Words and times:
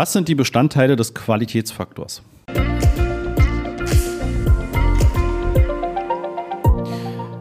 Was 0.00 0.14
sind 0.14 0.28
die 0.28 0.34
Bestandteile 0.34 0.96
des 0.96 1.12
Qualitätsfaktors? 1.12 2.22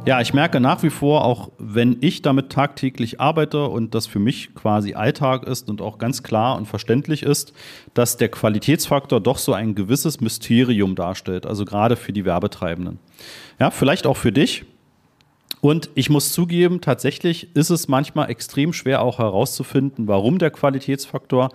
Ja, 0.06 0.20
ich 0.20 0.34
merke 0.34 0.60
nach 0.60 0.84
wie 0.84 0.90
vor, 0.90 1.24
auch 1.24 1.52
wenn 1.58 1.96
ich 2.02 2.22
damit 2.22 2.52
tagtäglich 2.52 3.22
arbeite 3.22 3.70
und 3.70 3.96
das 3.96 4.08
für 4.08 4.20
mich 4.20 4.54
quasi 4.56 4.94
Alltag 4.94 5.48
ist 5.48 5.70
und 5.70 5.82
auch 5.82 6.00
ganz 6.00 6.22
klar 6.22 6.58
und 6.58 6.66
verständlich 6.66 7.24
ist, 7.24 7.54
dass 7.94 8.18
der 8.18 8.28
Qualitätsfaktor 8.28 9.22
doch 9.22 9.38
so 9.38 9.54
ein 9.54 9.74
gewisses 9.74 10.20
Mysterium 10.20 10.96
darstellt, 10.96 11.46
also 11.46 11.64
gerade 11.64 11.96
für 11.96 12.12
die 12.12 12.26
Werbetreibenden. 12.26 13.00
Ja, 13.58 13.72
vielleicht 13.72 14.06
auch 14.06 14.18
für 14.18 14.34
dich. 14.34 14.66
Und 15.62 15.90
ich 15.96 16.10
muss 16.10 16.34
zugeben, 16.34 16.82
tatsächlich 16.82 17.56
ist 17.56 17.70
es 17.70 17.88
manchmal 17.88 18.30
extrem 18.30 18.74
schwer 18.74 19.02
auch 19.02 19.20
herauszufinden, 19.20 20.10
warum 20.10 20.40
der 20.40 20.52
Qualitätsfaktor 20.52 21.52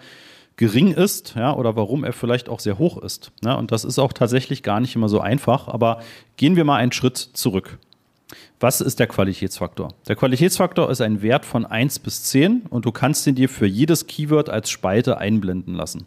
gering 0.56 0.92
ist, 0.92 1.34
ja, 1.36 1.54
oder 1.54 1.76
warum 1.76 2.04
er 2.04 2.12
vielleicht 2.12 2.48
auch 2.48 2.60
sehr 2.60 2.78
hoch 2.78 2.98
ist. 2.98 3.32
Ja, 3.44 3.54
und 3.54 3.72
das 3.72 3.84
ist 3.84 3.98
auch 3.98 4.12
tatsächlich 4.12 4.62
gar 4.62 4.80
nicht 4.80 4.94
immer 4.94 5.08
so 5.08 5.20
einfach. 5.20 5.68
Aber 5.68 6.00
gehen 6.36 6.56
wir 6.56 6.64
mal 6.64 6.76
einen 6.76 6.92
Schritt 6.92 7.16
zurück. 7.16 7.78
Was 8.60 8.80
ist 8.80 9.00
der 9.00 9.06
Qualitätsfaktor? 9.06 9.92
Der 10.08 10.16
Qualitätsfaktor 10.16 10.90
ist 10.90 11.00
ein 11.00 11.22
Wert 11.22 11.44
von 11.44 11.66
1 11.66 11.98
bis 11.98 12.24
10 12.24 12.62
und 12.70 12.86
du 12.86 12.92
kannst 12.92 13.26
ihn 13.26 13.34
dir 13.34 13.48
für 13.48 13.66
jedes 13.66 14.06
Keyword 14.06 14.48
als 14.48 14.70
Spalte 14.70 15.18
einblenden 15.18 15.74
lassen. 15.74 16.06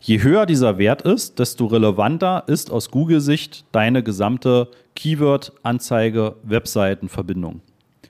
Je 0.00 0.22
höher 0.22 0.46
dieser 0.46 0.78
Wert 0.78 1.02
ist, 1.02 1.38
desto 1.38 1.66
relevanter 1.66 2.44
ist 2.46 2.70
aus 2.70 2.90
Google-Sicht 2.90 3.66
deine 3.72 4.02
gesamte 4.02 4.70
Keyword-Anzeige-Webseitenverbindung. 4.94 7.60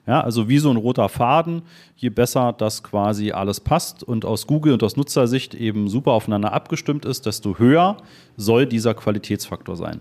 Ja, 0.07 0.21
also 0.21 0.47
wie 0.47 0.57
so 0.57 0.69
ein 0.69 0.77
roter 0.77 1.09
Faden, 1.09 1.63
je 1.97 2.09
besser 2.09 2.53
das 2.57 2.81
quasi 2.81 3.31
alles 3.31 3.59
passt 3.59 4.03
und 4.03 4.23
aus 4.23 4.47
Google 4.47 4.73
und 4.73 4.81
aus 4.81 4.95
Nutzersicht 4.95 5.53
eben 5.53 5.89
super 5.89 6.13
aufeinander 6.13 6.53
abgestimmt 6.53 7.03
ist, 7.03 7.25
desto 7.25 7.59
höher 7.59 7.97
soll 8.37 8.65
dieser 8.65 8.93
Qualitätsfaktor 8.93 9.75
sein. 9.75 9.99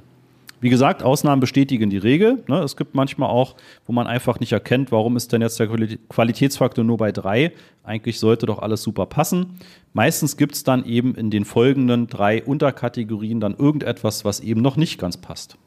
Wie 0.60 0.70
gesagt, 0.70 1.02
Ausnahmen 1.02 1.40
bestätigen 1.40 1.90
die 1.90 1.98
Regel. 1.98 2.42
Ne? 2.46 2.60
Es 2.60 2.76
gibt 2.76 2.94
manchmal 2.94 3.28
auch, 3.28 3.56
wo 3.86 3.92
man 3.92 4.06
einfach 4.06 4.40
nicht 4.40 4.52
erkennt, 4.52 4.90
warum 4.90 5.16
ist 5.16 5.32
denn 5.32 5.42
jetzt 5.42 5.60
der 5.60 5.68
Qualitätsfaktor 6.08 6.82
nur 6.82 6.96
bei 6.96 7.12
drei. 7.12 7.52
Eigentlich 7.84 8.18
sollte 8.18 8.46
doch 8.46 8.60
alles 8.60 8.82
super 8.82 9.06
passen. 9.06 9.58
Meistens 9.92 10.36
gibt 10.36 10.54
es 10.54 10.64
dann 10.64 10.86
eben 10.86 11.14
in 11.14 11.30
den 11.30 11.44
folgenden 11.44 12.06
drei 12.06 12.42
Unterkategorien 12.42 13.38
dann 13.38 13.54
irgendetwas, 13.56 14.24
was 14.24 14.40
eben 14.40 14.62
noch 14.62 14.76
nicht 14.76 14.98
ganz 14.98 15.18
passt. 15.18 15.58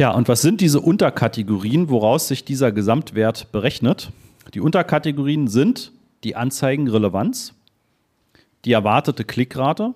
Ja, 0.00 0.12
und 0.12 0.28
was 0.28 0.40
sind 0.40 0.62
diese 0.62 0.80
Unterkategorien, 0.80 1.90
woraus 1.90 2.26
sich 2.26 2.42
dieser 2.42 2.72
Gesamtwert 2.72 3.52
berechnet? 3.52 4.08
Die 4.54 4.60
Unterkategorien 4.60 5.46
sind 5.46 5.92
die 6.24 6.36
Anzeigenrelevanz, 6.36 7.52
die 8.64 8.72
erwartete 8.72 9.24
Klickrate 9.24 9.92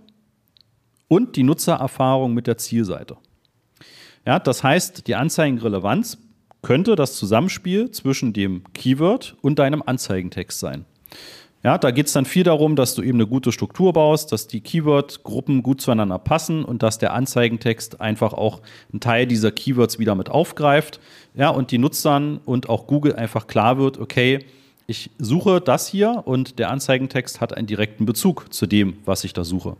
und 1.09 1.37
die 1.37 1.43
Nutzererfahrung 1.43 2.35
mit 2.35 2.47
der 2.47 2.59
Zielseite. 2.59 3.17
Ja, 4.27 4.39
das 4.39 4.63
heißt, 4.63 5.07
die 5.07 5.15
Anzeigenrelevanz 5.15 6.19
könnte 6.61 6.97
das 6.97 7.17
Zusammenspiel 7.17 7.91
zwischen 7.91 8.35
dem 8.35 8.63
Keyword 8.75 9.39
und 9.41 9.59
deinem 9.59 9.83
Anzeigentext 9.83 10.61
sein. 10.61 10.85
Ja, 11.65 11.79
da 11.79 11.93
geht 11.93 12.09
es 12.09 12.13
dann 12.13 12.27
viel 12.27 12.45
darum, 12.45 12.77
dass 12.77 12.95
du 12.95 13.01
eben 13.01 13.17
eine 13.17 13.27
gute 13.27 13.51
Struktur 13.51 13.95
baust, 13.95 14.33
dass 14.33 14.47
die 14.47 14.61
Keyword-Gruppen 14.61 15.63
gut 15.63 15.81
zueinander 15.81 16.19
passen 16.19 16.63
und 16.63 16.83
dass 16.83 16.99
der 16.99 17.15
Anzeigentext 17.15 18.03
einfach 18.03 18.35
auch 18.35 18.61
einen 18.93 19.01
Teil 19.01 19.27
dieser 19.27 19.51
Keywords 19.51 19.99
wieder 19.99 20.15
mit 20.15 20.29
aufgreift. 20.29 21.01
Ja, 21.35 21.49
und 21.49 21.71
die 21.71 21.79
Nutzern 21.79 22.39
und 22.45 22.69
auch 22.69 22.87
Google 22.87 23.17
einfach 23.17 23.47
klar 23.47 23.79
wird, 23.79 23.99
okay, 23.99 24.41
ich 24.87 25.11
suche 25.19 25.63
das 25.63 25.89
hier 25.89 26.25
und 26.27 26.59
der 26.59 26.71
Anzeigentext 26.71 27.41
hat 27.41 27.57
einen 27.57 27.67
direkten 27.67 28.05
Bezug 28.05 28.53
zu 28.53 28.67
dem, 28.67 28.99
was 29.07 29.25
ich 29.25 29.33
da 29.33 29.43
suche. 29.43 29.75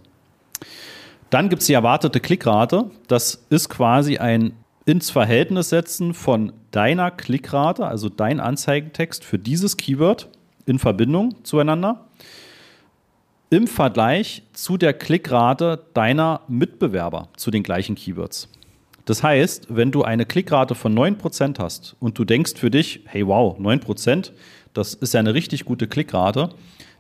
Dann 1.29 1.51
gibt 1.51 1.61
es 1.61 1.67
die 1.67 1.75
erwartete 1.75 2.21
Klickrate. 2.21 2.91
Das 3.09 3.45
ist 3.51 3.69
quasi 3.69 4.17
ein 4.17 4.55
ins 4.87 5.11
Verhältnis 5.11 5.69
setzen 5.69 6.15
von 6.15 6.55
deiner 6.71 7.11
Klickrate, 7.11 7.87
also 7.87 8.09
dein 8.09 8.41
Anzeigentext 8.41 9.23
für 9.23 9.39
dieses 9.39 9.77
Keyword 9.77 10.29
in 10.67 10.79
Verbindung 10.79 11.45
zueinander, 11.45 12.07
im 13.51 13.67
Vergleich 13.67 14.43
zu 14.53 14.77
der 14.77 14.93
Klickrate 14.93 15.85
deiner 15.95 16.41
Mitbewerber 16.49 17.29
zu 17.37 17.51
den 17.51 17.63
gleichen 17.63 17.95
Keywords. 17.95 18.49
Das 19.05 19.23
heißt, 19.23 19.67
wenn 19.69 19.91
du 19.91 20.03
eine 20.03 20.25
Klickrate 20.25 20.75
von 20.75 20.95
9% 20.95 21.59
hast 21.59 21.95
und 22.01 22.19
du 22.19 22.25
denkst 22.25 22.55
für 22.57 22.71
dich, 22.71 23.01
hey 23.07 23.27
wow, 23.27 23.59
9%, 23.59 24.33
das 24.73 24.95
ist 24.95 25.15
ja 25.15 25.21
eine 25.21 25.35
richtig 25.35 25.67
gute 25.67 25.87
Klickrate, 25.87 26.51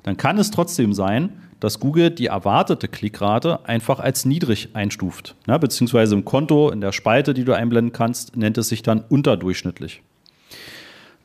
dann 0.02 0.16
kann 0.16 0.38
es 0.38 0.50
trotzdem 0.50 0.92
sein, 0.92 1.32
dass 1.60 1.80
Google 1.80 2.10
die 2.10 2.26
erwartete 2.26 2.88
Klickrate 2.88 3.66
einfach 3.66 3.98
als 3.98 4.26
niedrig 4.26 4.68
einstuft. 4.74 5.34
Ja, 5.48 5.56
beziehungsweise 5.56 6.14
im 6.14 6.26
Konto, 6.26 6.70
in 6.70 6.82
der 6.82 6.92
Spalte, 6.92 7.32
die 7.32 7.44
du 7.44 7.54
einblenden 7.54 7.92
kannst, 7.92 8.36
nennt 8.36 8.58
es 8.58 8.68
sich 8.68 8.82
dann 8.82 9.00
unterdurchschnittlich. 9.00 10.02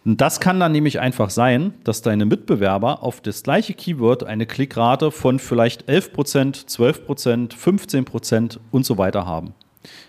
Das 0.06 0.40
kann 0.40 0.60
dann 0.60 0.72
nämlich 0.72 1.00
einfach 1.00 1.30
sein, 1.30 1.74
dass 1.84 2.02
deine 2.02 2.26
Mitbewerber 2.26 3.04
auf 3.04 3.20
das 3.22 3.44
gleiche 3.44 3.74
Keyword 3.74 4.24
eine 4.24 4.46
Klickrate 4.46 5.12
von 5.12 5.40
vielleicht 5.40 5.90
11%, 5.90 6.68
12%, 6.68 7.54
15% 7.54 8.60
und 8.72 8.86
so 8.86 8.98
weiter 8.98 9.26
haben. 9.26 9.54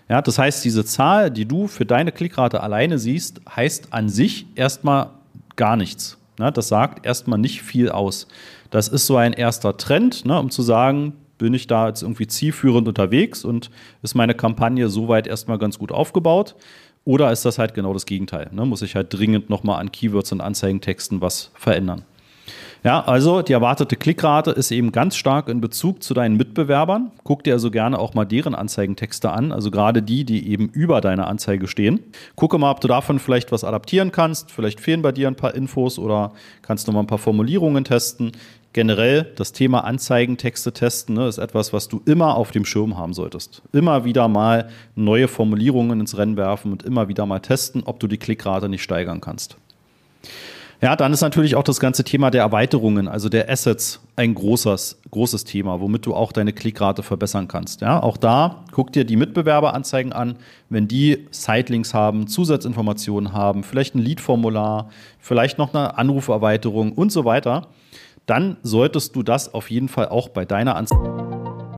Ja, 0.09 0.21
das 0.21 0.37
heißt, 0.37 0.63
diese 0.63 0.85
Zahl, 0.85 1.29
die 1.29 1.45
du 1.45 1.67
für 1.67 1.85
deine 1.85 2.11
Klickrate 2.11 2.61
alleine 2.63 2.99
siehst, 2.99 3.41
heißt 3.53 3.89
an 3.91 4.09
sich 4.09 4.45
erstmal 4.55 5.11
gar 5.55 5.75
nichts. 5.75 6.17
Ja, 6.39 6.51
das 6.51 6.69
sagt 6.69 7.05
erstmal 7.05 7.39
nicht 7.39 7.61
viel 7.61 7.89
aus. 7.89 8.27
Das 8.69 8.87
ist 8.87 9.05
so 9.05 9.17
ein 9.17 9.33
erster 9.33 9.77
Trend, 9.77 10.25
ne, 10.25 10.39
um 10.39 10.49
zu 10.49 10.61
sagen, 10.61 11.13
bin 11.37 11.53
ich 11.53 11.67
da 11.67 11.87
jetzt 11.87 12.03
irgendwie 12.03 12.27
zielführend 12.27 12.87
unterwegs 12.87 13.43
und 13.43 13.71
ist 14.03 14.15
meine 14.15 14.35
Kampagne 14.35 14.89
soweit 14.89 15.27
erstmal 15.27 15.57
ganz 15.57 15.79
gut 15.79 15.91
aufgebaut? 15.91 16.55
Oder 17.03 17.31
ist 17.31 17.45
das 17.45 17.57
halt 17.57 17.73
genau 17.73 17.93
das 17.93 18.05
Gegenteil? 18.05 18.49
Ne? 18.51 18.65
Muss 18.65 18.81
ich 18.81 18.95
halt 18.95 19.13
dringend 19.13 19.49
nochmal 19.49 19.79
an 19.79 19.91
Keywords 19.91 20.31
und 20.31 20.41
Anzeigentexten 20.41 21.21
was 21.21 21.51
verändern? 21.55 22.03
Ja, 22.83 23.01
also 23.01 23.43
die 23.43 23.53
erwartete 23.53 23.95
Klickrate 23.95 24.49
ist 24.49 24.71
eben 24.71 24.91
ganz 24.91 25.15
stark 25.15 25.49
in 25.49 25.61
Bezug 25.61 26.01
zu 26.01 26.15
deinen 26.15 26.35
Mitbewerbern. 26.35 27.11
Guck 27.23 27.43
dir 27.43 27.53
also 27.53 27.69
gerne 27.69 27.99
auch 27.99 28.15
mal 28.15 28.25
deren 28.25 28.55
Anzeigentexte 28.55 29.29
an, 29.29 29.51
also 29.51 29.69
gerade 29.69 30.01
die, 30.01 30.23
die 30.23 30.49
eben 30.49 30.67
über 30.69 30.99
deiner 30.99 31.27
Anzeige 31.27 31.67
stehen. 31.67 31.99
Gucke 32.35 32.57
mal, 32.57 32.71
ob 32.71 32.81
du 32.81 32.87
davon 32.87 33.19
vielleicht 33.19 33.51
was 33.51 33.63
adaptieren 33.63 34.11
kannst. 34.11 34.49
Vielleicht 34.49 34.79
fehlen 34.81 35.03
bei 35.03 35.11
dir 35.11 35.27
ein 35.27 35.35
paar 35.35 35.53
Infos 35.53 35.99
oder 35.99 36.33
kannst 36.63 36.87
du 36.87 36.91
mal 36.91 37.01
ein 37.01 37.07
paar 37.07 37.19
Formulierungen 37.19 37.83
testen. 37.83 38.31
Generell 38.73 39.25
das 39.35 39.51
Thema 39.51 39.83
Anzeigentexte 39.83 40.71
testen 40.71 41.15
ne, 41.15 41.27
ist 41.27 41.39
etwas, 41.39 41.73
was 41.73 41.89
du 41.89 42.01
immer 42.05 42.35
auf 42.37 42.51
dem 42.51 42.63
Schirm 42.63 42.97
haben 42.97 43.13
solltest. 43.13 43.61
Immer 43.73 44.05
wieder 44.05 44.29
mal 44.29 44.69
neue 44.95 45.27
Formulierungen 45.27 45.99
ins 45.99 46.17
Rennen 46.17 46.37
werfen 46.37 46.71
und 46.71 46.83
immer 46.83 47.09
wieder 47.09 47.25
mal 47.25 47.39
testen, 47.39 47.83
ob 47.85 47.99
du 47.99 48.07
die 48.07 48.17
Klickrate 48.17 48.69
nicht 48.69 48.83
steigern 48.83 49.19
kannst. 49.19 49.57
Ja, 50.81 50.95
dann 50.95 51.13
ist 51.13 51.21
natürlich 51.21 51.55
auch 51.55 51.63
das 51.63 51.79
ganze 51.79 52.03
Thema 52.03 52.31
der 52.31 52.41
Erweiterungen, 52.41 53.07
also 53.07 53.29
der 53.29 53.51
Assets, 53.51 54.01
ein 54.15 54.33
großes, 54.33 55.01
großes 55.11 55.43
Thema, 55.43 55.79
womit 55.79 56.07
du 56.07 56.15
auch 56.15 56.31
deine 56.31 56.53
Klickrate 56.53 57.03
verbessern 57.03 57.47
kannst. 57.47 57.81
Ja, 57.81 58.01
auch 58.01 58.17
da 58.17 58.63
guck 58.71 58.91
dir 58.91 59.03
die 59.03 59.15
Mitbewerberanzeigen 59.15 60.11
an, 60.11 60.37
wenn 60.69 60.87
die 60.87 61.27
Sitelinks 61.29 61.93
haben, 61.93 62.25
Zusatzinformationen 62.25 63.31
haben, 63.31 63.63
vielleicht 63.63 63.93
ein 63.93 63.99
Lead-Formular, 63.99 64.89
vielleicht 65.19 65.59
noch 65.59 65.75
eine 65.75 65.99
Anruferweiterung 65.99 66.93
und 66.93 67.11
so 67.11 67.25
weiter, 67.25 67.67
dann 68.25 68.57
solltest 68.63 69.15
du 69.15 69.23
das 69.23 69.53
auf 69.53 69.71
jeden 69.71 69.87
Fall 69.87 70.09
auch 70.09 70.29
bei 70.29 70.45
deiner 70.45 70.75
Anzeige. 70.75 71.75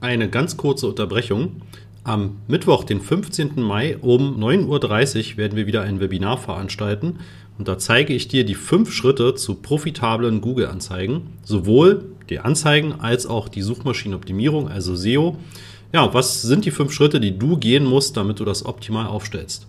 Eine 0.00 0.28
ganz 0.28 0.56
kurze 0.56 0.88
Unterbrechung. 0.88 1.62
Am 2.04 2.36
Mittwoch, 2.48 2.84
den 2.84 3.00
15. 3.00 3.62
Mai 3.62 3.96
um 3.96 4.38
9.30 4.38 5.32
Uhr 5.32 5.36
werden 5.38 5.56
wir 5.56 5.66
wieder 5.66 5.82
ein 5.82 6.00
Webinar 6.00 6.36
veranstalten 6.36 7.20
und 7.56 7.68
da 7.68 7.78
zeige 7.78 8.12
ich 8.12 8.28
dir 8.28 8.44
die 8.44 8.54
fünf 8.54 8.92
Schritte 8.92 9.34
zu 9.34 9.54
profitablen 9.54 10.40
Google-Anzeigen, 10.40 11.34
sowohl 11.42 12.04
die 12.28 12.40
Anzeigen 12.40 13.00
als 13.00 13.26
auch 13.26 13.48
die 13.48 13.62
Suchmaschinenoptimierung, 13.62 14.68
also 14.68 14.96
SEO. 14.96 15.36
Ja, 15.92 16.12
was 16.12 16.42
sind 16.42 16.64
die 16.64 16.72
fünf 16.72 16.92
Schritte, 16.92 17.20
die 17.20 17.38
du 17.38 17.56
gehen 17.56 17.84
musst, 17.84 18.16
damit 18.16 18.40
du 18.40 18.44
das 18.44 18.66
optimal 18.66 19.06
aufstellst? 19.06 19.66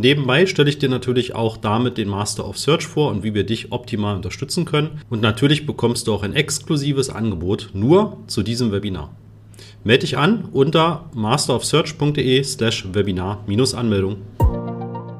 Nebenbei 0.00 0.46
stelle 0.46 0.70
ich 0.70 0.78
dir 0.78 0.88
natürlich 0.88 1.34
auch 1.34 1.58
damit 1.58 1.98
den 1.98 2.08
Master 2.08 2.48
of 2.48 2.56
Search 2.56 2.86
vor 2.86 3.10
und 3.10 3.22
wie 3.22 3.34
wir 3.34 3.44
dich 3.44 3.70
optimal 3.70 4.16
unterstützen 4.16 4.64
können. 4.64 5.02
Und 5.10 5.20
natürlich 5.20 5.66
bekommst 5.66 6.06
du 6.06 6.14
auch 6.14 6.22
ein 6.22 6.34
exklusives 6.34 7.10
Angebot 7.10 7.70
nur 7.74 8.16
zu 8.26 8.42
diesem 8.42 8.72
Webinar. 8.72 9.14
Melde 9.84 10.00
dich 10.00 10.16
an 10.16 10.48
unter 10.52 11.10
masterofsearch.de 11.14 12.42
slash 12.44 12.86
Webinar-Anmeldung. 12.94 14.16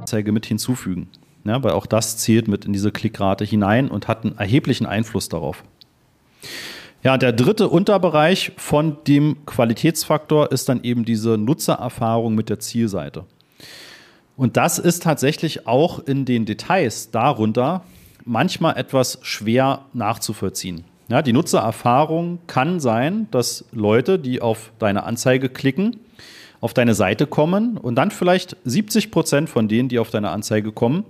Anzeige 0.01 0.33
mit 0.33 0.47
hinzufügen. 0.47 1.09
Ja, 1.45 1.63
weil 1.63 1.73
auch 1.73 1.85
das 1.85 2.17
zählt 2.17 2.49
mit 2.49 2.65
in 2.65 2.73
diese 2.73 2.91
Klickrate 2.91 3.45
hinein 3.45 3.91
und 3.91 4.09
hat 4.09 4.25
einen 4.25 4.39
erheblichen 4.39 4.87
Einfluss 4.87 5.29
darauf. 5.29 5.63
Ja, 7.03 7.19
der 7.19 7.33
dritte 7.33 7.69
Unterbereich 7.69 8.53
von 8.57 8.97
dem 9.07 9.45
Qualitätsfaktor 9.45 10.53
ist 10.53 10.71
dann 10.71 10.83
eben 10.85 11.05
diese 11.05 11.37
Nutzererfahrung 11.37 12.35
mit 12.35 12.49
der 12.49 12.61
Zielseite. 12.61 13.27
Und 14.41 14.57
das 14.57 14.79
ist 14.79 15.03
tatsächlich 15.03 15.67
auch 15.67 15.99
in 15.99 16.25
den 16.25 16.47
Details 16.47 17.11
darunter 17.11 17.83
manchmal 18.25 18.79
etwas 18.79 19.19
schwer 19.21 19.85
nachzuvollziehen. 19.93 20.85
Ja, 21.09 21.21
die 21.21 21.35
Nutzererfahrung 21.35 22.39
kann 22.47 22.81
sein, 22.81 23.29
dass 23.33 23.67
Leute, 23.71 24.19
die 24.19 24.41
auf 24.41 24.73
deine 24.79 25.03
Anzeige 25.03 25.51
klicken, 25.51 25.97
auf 26.63 26.73
deine 26.73 26.95
Seite 26.95 27.27
kommen 27.27 27.77
und 27.77 27.97
dann 27.97 28.11
vielleicht 28.11 28.57
70 28.65 29.11
Prozent 29.11 29.51
von 29.51 29.69
denen, 29.69 29.91
die 29.91 29.99
auf 29.99 30.09
deine 30.09 30.31
Anzeige 30.31 30.73
kommen, 30.73 31.05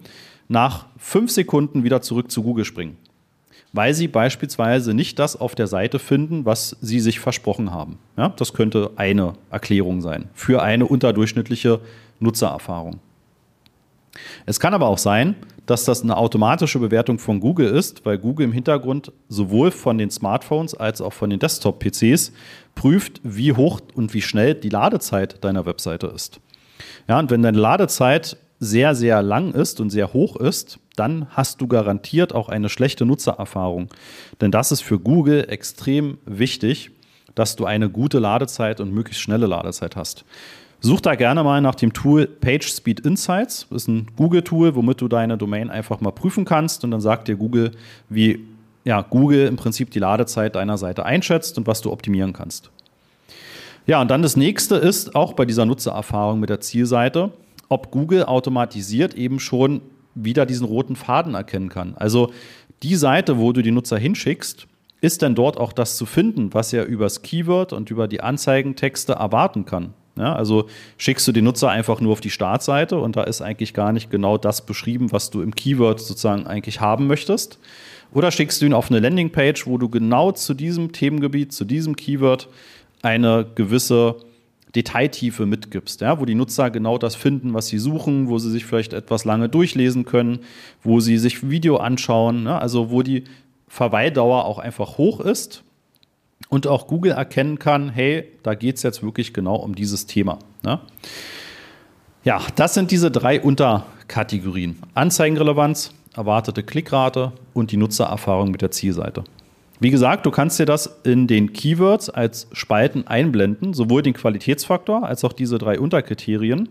nach 0.48 0.86
fünf 0.96 1.30
Sekunden 1.30 1.84
wieder 1.84 2.02
zurück 2.02 2.32
zu 2.32 2.42
Google 2.42 2.64
springen. 2.64 2.96
Weil 3.72 3.94
sie 3.94 4.08
beispielsweise 4.08 4.92
nicht 4.92 5.20
das 5.20 5.40
auf 5.40 5.54
der 5.54 5.68
Seite 5.68 6.00
finden, 6.00 6.46
was 6.46 6.76
sie 6.80 6.98
sich 6.98 7.20
versprochen 7.20 7.70
haben. 7.70 8.00
Ja, 8.16 8.30
das 8.30 8.54
könnte 8.54 8.90
eine 8.96 9.34
Erklärung 9.52 10.00
sein 10.00 10.28
für 10.34 10.62
eine 10.62 10.86
unterdurchschnittliche 10.86 11.78
Nutzererfahrung. 12.18 12.98
Es 14.46 14.60
kann 14.60 14.74
aber 14.74 14.88
auch 14.88 14.98
sein, 14.98 15.36
dass 15.66 15.84
das 15.84 16.02
eine 16.02 16.16
automatische 16.16 16.80
Bewertung 16.80 17.18
von 17.18 17.38
Google 17.38 17.68
ist, 17.68 18.04
weil 18.04 18.18
Google 18.18 18.46
im 18.46 18.52
Hintergrund 18.52 19.12
sowohl 19.28 19.70
von 19.70 19.98
den 19.98 20.10
Smartphones 20.10 20.74
als 20.74 21.00
auch 21.00 21.12
von 21.12 21.30
den 21.30 21.38
Desktop-PCs 21.38 22.32
prüft, 22.74 23.20
wie 23.22 23.52
hoch 23.52 23.80
und 23.94 24.12
wie 24.12 24.22
schnell 24.22 24.54
die 24.54 24.68
Ladezeit 24.68 25.44
deiner 25.44 25.66
Webseite 25.66 26.08
ist. 26.08 26.40
Ja, 27.08 27.18
und 27.18 27.30
wenn 27.30 27.42
deine 27.42 27.58
Ladezeit 27.58 28.36
sehr, 28.58 28.94
sehr 28.94 29.22
lang 29.22 29.52
ist 29.52 29.80
und 29.80 29.90
sehr 29.90 30.12
hoch 30.12 30.36
ist, 30.36 30.78
dann 30.96 31.28
hast 31.30 31.60
du 31.60 31.66
garantiert 31.66 32.34
auch 32.34 32.48
eine 32.48 32.68
schlechte 32.68 33.06
Nutzererfahrung. 33.06 33.88
Denn 34.40 34.50
das 34.50 34.70
ist 34.70 34.82
für 34.82 34.98
Google 34.98 35.46
extrem 35.48 36.18
wichtig, 36.26 36.90
dass 37.34 37.56
du 37.56 37.64
eine 37.64 37.88
gute 37.88 38.18
Ladezeit 38.18 38.80
und 38.80 38.92
möglichst 38.92 39.22
schnelle 39.22 39.46
Ladezeit 39.46 39.96
hast. 39.96 40.24
Such 40.82 41.00
da 41.02 41.14
gerne 41.14 41.44
mal 41.44 41.60
nach 41.60 41.74
dem 41.74 41.92
Tool 41.92 42.26
PageSpeed 42.26 43.00
Insights. 43.00 43.66
Das 43.68 43.82
ist 43.82 43.88
ein 43.88 44.06
Google-Tool, 44.16 44.74
womit 44.74 45.00
du 45.00 45.08
deine 45.08 45.36
Domain 45.36 45.68
einfach 45.70 46.00
mal 46.00 46.10
prüfen 46.10 46.46
kannst 46.46 46.84
und 46.84 46.90
dann 46.90 47.02
sagt 47.02 47.28
dir 47.28 47.36
Google, 47.36 47.72
wie 48.08 48.46
ja, 48.84 49.02
Google 49.02 49.46
im 49.46 49.56
Prinzip 49.56 49.90
die 49.90 49.98
Ladezeit 49.98 50.54
deiner 50.54 50.78
Seite 50.78 51.04
einschätzt 51.04 51.58
und 51.58 51.66
was 51.66 51.82
du 51.82 51.92
optimieren 51.92 52.32
kannst. 52.32 52.70
Ja, 53.86 54.00
und 54.00 54.10
dann 54.10 54.22
das 54.22 54.36
nächste 54.36 54.76
ist 54.76 55.14
auch 55.14 55.34
bei 55.34 55.44
dieser 55.44 55.66
Nutzererfahrung 55.66 56.40
mit 56.40 56.48
der 56.48 56.60
Zielseite, 56.60 57.30
ob 57.68 57.90
Google 57.90 58.24
automatisiert 58.24 59.14
eben 59.14 59.38
schon 59.38 59.82
wieder 60.14 60.46
diesen 60.46 60.66
roten 60.66 60.96
Faden 60.96 61.34
erkennen 61.34 61.68
kann. 61.68 61.94
Also 61.96 62.32
die 62.82 62.96
Seite, 62.96 63.38
wo 63.38 63.52
du 63.52 63.62
die 63.62 63.70
Nutzer 63.70 63.98
hinschickst, 63.98 64.66
ist 65.02 65.22
denn 65.22 65.34
dort 65.34 65.58
auch 65.58 65.72
das 65.72 65.96
zu 65.96 66.06
finden, 66.06 66.52
was 66.52 66.72
er 66.72 66.86
übers 66.86 67.22
Keyword 67.22 67.72
und 67.72 67.90
über 67.90 68.08
die 68.08 68.20
Anzeigentexte 68.22 69.12
erwarten 69.12 69.64
kann? 69.64 69.94
Ja, 70.16 70.34
also 70.34 70.66
schickst 70.98 71.26
du 71.28 71.32
den 71.32 71.44
Nutzer 71.44 71.70
einfach 71.70 72.00
nur 72.00 72.12
auf 72.12 72.20
die 72.20 72.30
Startseite 72.30 72.98
und 72.98 73.16
da 73.16 73.22
ist 73.22 73.40
eigentlich 73.40 73.74
gar 73.74 73.92
nicht 73.92 74.10
genau 74.10 74.38
das 74.38 74.66
beschrieben, 74.66 75.12
was 75.12 75.30
du 75.30 75.40
im 75.40 75.54
Keyword 75.54 76.00
sozusagen 76.00 76.46
eigentlich 76.46 76.80
haben 76.80 77.06
möchtest. 77.06 77.58
Oder 78.12 78.30
schickst 78.30 78.60
du 78.60 78.66
ihn 78.66 78.74
auf 78.74 78.90
eine 78.90 78.98
Landingpage, 78.98 79.66
wo 79.66 79.78
du 79.78 79.88
genau 79.88 80.32
zu 80.32 80.54
diesem 80.54 80.92
Themengebiet, 80.92 81.52
zu 81.52 81.64
diesem 81.64 81.94
Keyword 81.94 82.48
eine 83.02 83.46
gewisse 83.54 84.16
Detailtiefe 84.74 85.46
mitgibst, 85.46 86.00
ja, 86.00 86.20
wo 86.20 86.24
die 86.24 86.34
Nutzer 86.34 86.70
genau 86.70 86.98
das 86.98 87.16
finden, 87.16 87.54
was 87.54 87.68
sie 87.68 87.78
suchen, 87.78 88.28
wo 88.28 88.38
sie 88.38 88.50
sich 88.50 88.64
vielleicht 88.64 88.92
etwas 88.92 89.24
lange 89.24 89.48
durchlesen 89.48 90.04
können, 90.04 90.40
wo 90.82 91.00
sie 91.00 91.18
sich 91.18 91.48
Video 91.48 91.76
anschauen, 91.76 92.44
ne, 92.44 92.60
also 92.60 92.90
wo 92.90 93.02
die 93.02 93.24
Verweildauer 93.68 94.44
auch 94.44 94.58
einfach 94.58 94.98
hoch 94.98 95.20
ist 95.20 95.64
und 96.48 96.66
auch 96.66 96.86
Google 96.86 97.12
erkennen 97.12 97.58
kann, 97.58 97.90
hey, 97.90 98.24
da 98.42 98.54
geht 98.54 98.76
es 98.76 98.82
jetzt 98.82 99.02
wirklich 99.02 99.32
genau 99.32 99.56
um 99.56 99.74
dieses 99.74 100.06
Thema. 100.06 100.38
Ne? 100.62 100.80
Ja, 102.24 102.40
das 102.56 102.74
sind 102.74 102.90
diese 102.90 103.10
drei 103.10 103.40
Unterkategorien. 103.40 104.78
Anzeigenrelevanz, 104.94 105.92
erwartete 106.14 106.62
Klickrate 106.62 107.32
und 107.54 107.72
die 107.72 107.76
Nutzererfahrung 107.76 108.50
mit 108.50 108.62
der 108.62 108.70
Zielseite. 108.70 109.24
Wie 109.78 109.90
gesagt, 109.90 110.26
du 110.26 110.30
kannst 110.30 110.58
dir 110.58 110.66
das 110.66 111.00
in 111.04 111.26
den 111.26 111.54
Keywords 111.54 112.10
als 112.10 112.48
Spalten 112.52 113.06
einblenden, 113.06 113.72
sowohl 113.72 114.02
den 114.02 114.12
Qualitätsfaktor 114.12 115.06
als 115.06 115.24
auch 115.24 115.32
diese 115.32 115.56
drei 115.56 115.80
Unterkriterien. 115.80 116.68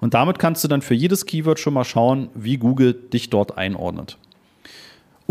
Und 0.00 0.14
damit 0.14 0.38
kannst 0.38 0.64
du 0.64 0.68
dann 0.68 0.80
für 0.80 0.94
jedes 0.94 1.26
Keyword 1.26 1.60
schon 1.60 1.74
mal 1.74 1.84
schauen, 1.84 2.30
wie 2.34 2.56
Google 2.56 2.94
dich 2.94 3.28
dort 3.28 3.58
einordnet. 3.58 4.16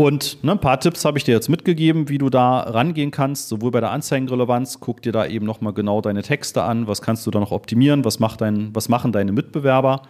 Und 0.02 0.42
ne, 0.42 0.50
ein 0.50 0.58
paar 0.58 0.80
Tipps 0.80 1.04
habe 1.04 1.16
ich 1.16 1.22
dir 1.22 1.30
jetzt 1.30 1.48
mitgegeben, 1.48 2.08
wie 2.08 2.18
du 2.18 2.28
da 2.28 2.58
rangehen 2.58 3.12
kannst, 3.12 3.48
sowohl 3.48 3.70
bei 3.70 3.78
der 3.78 3.92
Anzeigenrelevanz, 3.92 4.80
guck 4.80 5.00
dir 5.00 5.12
da 5.12 5.26
eben 5.26 5.46
nochmal 5.46 5.74
genau 5.74 6.00
deine 6.00 6.22
Texte 6.22 6.64
an, 6.64 6.88
was 6.88 7.02
kannst 7.02 7.24
du 7.24 7.30
da 7.30 7.38
noch 7.38 7.52
optimieren, 7.52 8.04
was, 8.04 8.18
macht 8.18 8.40
dein, 8.40 8.74
was 8.74 8.88
machen 8.88 9.12
deine 9.12 9.30
Mitbewerber 9.30 10.02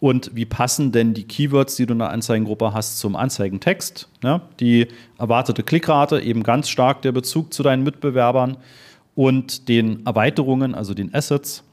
und 0.00 0.34
wie 0.34 0.46
passen 0.46 0.92
denn 0.92 1.12
die 1.12 1.24
Keywords, 1.24 1.76
die 1.76 1.84
du 1.84 1.92
in 1.92 1.98
der 1.98 2.08
Anzeigengruppe 2.08 2.72
hast, 2.72 3.00
zum 3.00 3.16
Anzeigentext. 3.16 4.08
Ne? 4.22 4.40
Die 4.60 4.88
erwartete 5.18 5.62
Klickrate, 5.62 6.22
eben 6.22 6.42
ganz 6.42 6.70
stark 6.70 7.02
der 7.02 7.12
Bezug 7.12 7.52
zu 7.52 7.62
deinen 7.62 7.82
Mitbewerbern 7.82 8.56
und 9.14 9.68
den 9.68 10.06
Erweiterungen, 10.06 10.74
also 10.74 10.94
den 10.94 11.14
Assets 11.14 11.64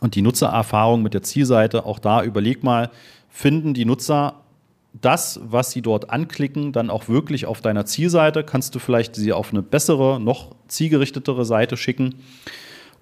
und 0.00 0.16
die 0.16 0.22
Nutzererfahrung 0.22 1.04
mit 1.04 1.14
der 1.14 1.22
Zielseite. 1.22 1.86
Auch 1.86 2.00
da 2.00 2.24
überleg 2.24 2.64
mal, 2.64 2.90
finden 3.28 3.74
die 3.74 3.84
Nutzer 3.84 4.40
das, 5.00 5.40
was 5.42 5.72
sie 5.72 5.82
dort 5.82 6.10
anklicken, 6.10 6.72
dann 6.72 6.90
auch 6.90 7.08
wirklich 7.08 7.46
auf 7.46 7.60
deiner 7.60 7.84
Zielseite. 7.84 8.44
Kannst 8.44 8.74
du 8.74 8.78
vielleicht 8.78 9.16
sie 9.16 9.32
auf 9.32 9.50
eine 9.50 9.62
bessere, 9.62 10.20
noch 10.20 10.54
zielgerichtetere 10.68 11.44
Seite 11.44 11.76
schicken. 11.76 12.16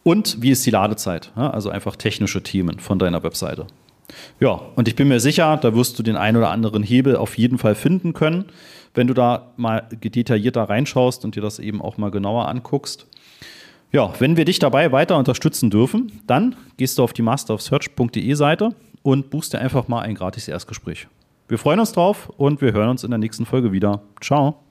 Und 0.02 0.42
wie 0.42 0.50
ist 0.50 0.66
die 0.66 0.70
Ladezeit? 0.70 1.32
Also 1.36 1.70
einfach 1.70 1.96
technische 1.96 2.42
Themen 2.42 2.80
von 2.80 2.98
deiner 2.98 3.22
Webseite. 3.22 3.66
Ja, 4.40 4.60
und 4.74 4.88
ich 4.88 4.96
bin 4.96 5.08
mir 5.08 5.20
sicher, 5.20 5.56
da 5.56 5.74
wirst 5.74 5.98
du 5.98 6.02
den 6.02 6.16
einen 6.16 6.36
oder 6.36 6.50
anderen 6.50 6.82
Hebel 6.82 7.16
auf 7.16 7.38
jeden 7.38 7.58
Fall 7.58 7.74
finden 7.74 8.12
können, 8.12 8.46
wenn 8.94 9.06
du 9.06 9.14
da 9.14 9.52
mal 9.56 9.88
detaillierter 9.90 10.64
reinschaust 10.64 11.24
und 11.24 11.36
dir 11.36 11.40
das 11.40 11.58
eben 11.58 11.80
auch 11.80 11.98
mal 11.98 12.10
genauer 12.10 12.48
anguckst. 12.48 13.06
Ja, 13.90 14.12
wenn 14.18 14.36
wir 14.36 14.44
dich 14.44 14.58
dabei 14.58 14.90
weiter 14.90 15.18
unterstützen 15.18 15.70
dürfen, 15.70 16.20
dann 16.26 16.56
gehst 16.78 16.98
du 16.98 17.04
auf 17.04 17.12
die 17.12 17.22
masterofsearch.de 17.22 18.34
Seite 18.34 18.70
und 19.02 19.30
buchst 19.30 19.52
dir 19.52 19.60
einfach 19.60 19.88
mal 19.88 20.00
ein 20.00 20.14
gratis 20.14 20.48
Erstgespräch. 20.48 21.08
Wir 21.48 21.58
freuen 21.58 21.80
uns 21.80 21.92
drauf 21.92 22.30
und 22.36 22.60
wir 22.60 22.72
hören 22.72 22.88
uns 22.88 23.04
in 23.04 23.10
der 23.10 23.18
nächsten 23.18 23.44
Folge 23.46 23.72
wieder. 23.72 24.02
Ciao. 24.20 24.62